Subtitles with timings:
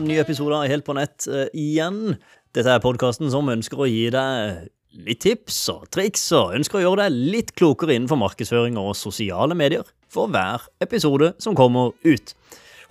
[0.00, 2.16] ny nye episoder Helt på nett uh, igjen.
[2.56, 4.68] Dette er podkasten som ønsker å gi deg
[5.06, 9.56] litt tips og triks, og ønsker å gjøre deg litt klokere innenfor markedsføring og sosiale
[9.56, 12.34] medier for hver episode som kommer ut.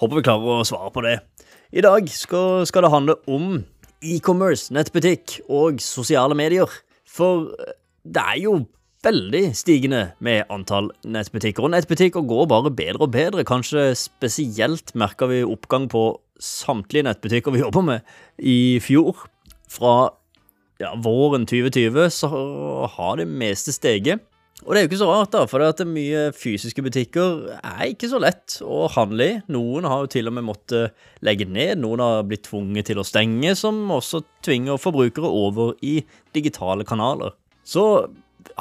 [0.02, 1.20] Håper vi klarer å svare på det.
[1.72, 3.62] I dag skal, skal det handle om
[4.02, 6.70] e-commerce, nettbutikk og sosiale medier.
[7.06, 8.56] For eh, det er jo
[9.06, 11.66] veldig stigende med antall nettbutikker.
[11.66, 13.46] Og nettbutikker går bare bedre og bedre.
[13.48, 16.04] Kanskje spesielt merker vi oppgang på
[16.42, 19.28] samtlige nettbutikker vi jobber med i fjor.
[19.72, 19.94] Fra
[20.82, 22.30] ja, våren 2020 så
[22.98, 24.26] har det meste steget.
[24.62, 27.88] Og det er jo ikke så rart, da, for det at mye fysiske butikker er
[27.88, 29.38] ikke så lett å handle i.
[29.50, 30.94] Noen har jo til og med måttet
[31.26, 36.04] legge ned, noen har blitt tvunget til å stenge, som også tvinger forbrukere over i
[36.38, 37.34] digitale kanaler.
[37.66, 37.86] Så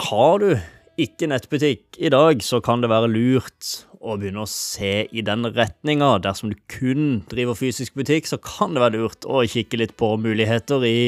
[0.09, 0.55] har du
[1.00, 5.45] ikke nettbutikk i dag, så kan det være lurt å begynne å se i den
[5.53, 6.17] retninga.
[6.25, 10.15] Dersom du kun driver fysisk butikk, så kan det være lurt å kikke litt på
[10.20, 11.01] muligheter i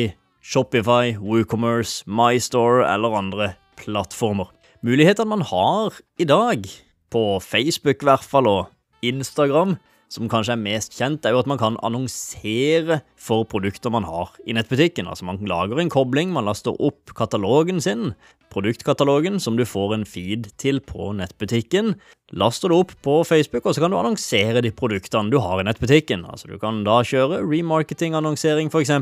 [0.42, 4.50] Shopify, WooCommerce, MyStore eller andre plattformer.
[4.82, 6.66] Mulighetene man har i dag,
[7.12, 9.76] på Facebook i hvert fall, og Instagram,
[10.12, 14.34] som kanskje er mest kjent, er jo at man kan annonsere for produkter man har
[14.44, 15.08] i nettbutikken.
[15.08, 18.12] Altså man lager en kobling, man laster opp katalogen sin,
[18.52, 21.94] produktkatalogen, som du får en feed til på nettbutikken.
[22.36, 25.66] Laster det opp på Facebook, og så kan du annonsere de produktene du har i
[25.68, 26.26] nettbutikken.
[26.28, 28.92] Altså Du kan da kjøre remarketing-annonsering, f.eks.,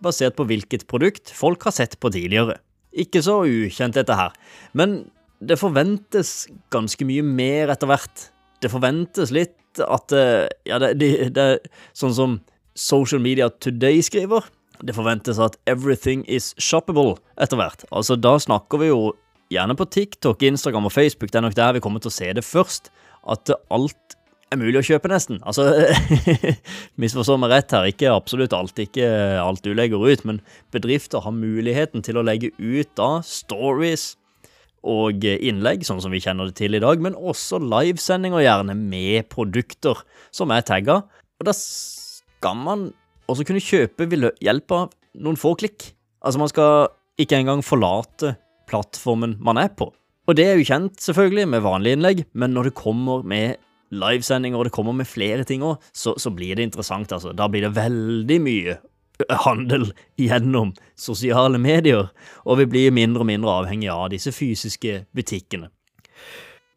[0.00, 2.58] basert på hvilket produkt folk har sett på tidligere.
[2.90, 4.34] Ikke så ukjent, dette her,
[4.74, 5.04] men
[5.40, 8.30] det forventes ganske mye mer etter hvert.
[8.60, 11.60] Det forventes litt at eh, Ja, det, det, det er
[11.94, 12.38] sånn som
[12.74, 14.46] Social Media Today skriver.
[14.80, 17.84] Det forventes at everything is shoppable etter hvert.
[17.92, 19.12] Altså, da snakker vi jo
[19.52, 22.30] gjerne på TikTok, Instagram og Facebook, det er nok der vi kommer til å se
[22.32, 22.88] det først.
[23.28, 24.16] At alt
[24.50, 25.38] er mulig å kjøpe, nesten.
[25.46, 25.66] Altså,
[27.02, 29.06] misforstå meg rett her, ikke absolutt alt, ikke
[29.42, 30.40] alt du legger ut, men
[30.74, 34.14] bedrifter har muligheten til å legge ut da stories
[34.86, 39.28] og innlegg, sånn som vi kjenner det til i dag, men også livesendinger gjerne med
[39.32, 40.00] produkter
[40.34, 41.02] som er tagga.
[41.40, 42.88] Og da skal man
[43.30, 45.92] også kunne kjøpe ved hjelp av noen få klikk.
[46.24, 48.34] Altså, man skal ikke engang forlate
[48.70, 49.90] plattformen man er på.
[50.28, 53.58] Og det er jo kjent, selvfølgelig, med vanlige innlegg, men når det kommer med
[53.90, 57.32] livesendinger, og det kommer med flere ting òg, så, så, blir det interessant, altså.
[57.34, 58.76] Da blir det veldig mye
[59.46, 62.08] handel gjennom sosiale medier,
[62.44, 65.70] og vi blir mindre og mindre avhengig av disse fysiske butikkene.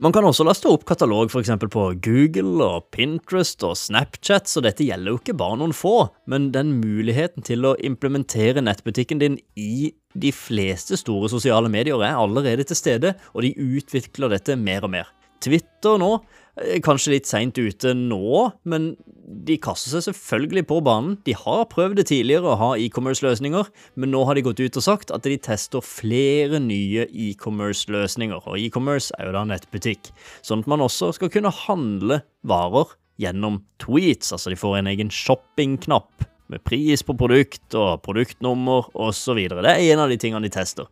[0.03, 1.51] Man kan også laste opp katalog f.eks.
[1.71, 6.49] på Google og Pinterest og Snapchat, så dette gjelder jo ikke bare noen få, men
[6.51, 12.65] den muligheten til å implementere nettbutikken din i de fleste store sosiale medier er allerede
[12.67, 15.13] til stede, og de utvikler dette mer og mer.
[15.43, 16.15] Twitter nå
[16.61, 18.91] Eh, kanskje litt seint ute nå, men
[19.25, 21.15] de kaster seg selvfølgelig på banen.
[21.25, 24.85] De har prøvd det tidligere å ha e-commerce-løsninger, men nå har de gått ut og
[24.85, 28.45] sagt at de tester flere nye e-commerce-løsninger.
[28.45, 30.11] Og e-commerce er jo da nettbutikk,
[30.45, 34.29] sånn at man også skal kunne handle varer gjennom tweets.
[34.35, 39.41] Altså de får en egen shoppingknapp med pris på produkt og produktnummer osv.
[39.49, 40.85] Det er en av de tingene de tester.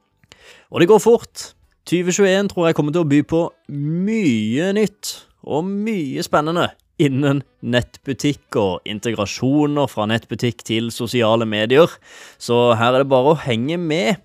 [0.74, 1.52] Og det går fort.
[1.90, 3.42] 2021 tror jeg kommer til å by på
[3.74, 6.70] mye nytt og mye spennende
[7.02, 11.90] innen nettbutikk og integrasjoner fra nettbutikk til sosiale medier.
[12.38, 14.22] Så her er det bare å henge med.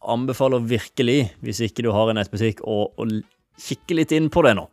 [0.00, 3.06] Anbefaler virkelig, hvis ikke du har en nettbutikk, å, å
[3.60, 4.66] kikke litt inn på det nå.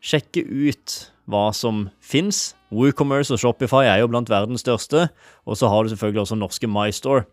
[0.00, 0.96] Sjekke ut
[1.30, 2.54] hva som fins.
[2.72, 5.10] WooCommerce og Shopify er jo blant verdens største.
[5.44, 7.26] Og så har du selvfølgelig også norske MyStore,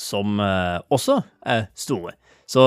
[0.00, 2.14] som eh, også er store.
[2.48, 2.62] Så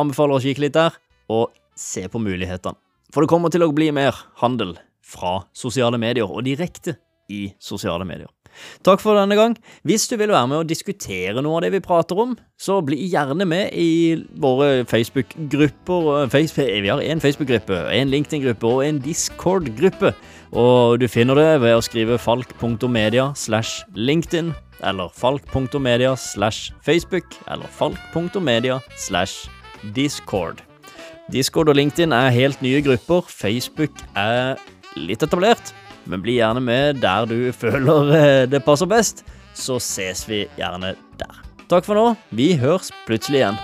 [0.00, 0.96] anbefaler å kikke litt der,
[1.32, 2.78] og se på mulighetene.
[3.12, 6.96] For det kommer til å bli mer handel fra sosiale medier, og direkte
[7.32, 8.30] i sosiale medier.
[8.84, 9.54] Takk for denne gang.
[9.86, 12.98] Hvis du vil være med og diskutere noe av det vi prater om, så bli
[13.12, 16.26] gjerne med i våre Facebook-grupper.
[16.32, 20.12] Vi har én Facebook-gruppe, en LinkedIn-gruppe og en Discord-gruppe.
[20.52, 24.52] Og du finner det ved å skrive falk.media slash LinkedIn,
[24.84, 29.48] eller falk.media slash Facebook, eller falk.media slash
[29.96, 30.62] Discord.
[31.32, 33.26] Discord og LinkedIn er helt nye grupper.
[33.30, 34.60] Facebook er
[34.98, 35.72] litt etablert,
[36.06, 39.24] men bli gjerne med der du føler eh, det passer best.
[39.54, 41.42] Så ses vi gjerne der.
[41.68, 42.08] Takk for nå.
[42.36, 43.60] Vi høres plutselig igjen.